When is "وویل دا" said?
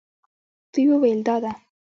0.89-1.35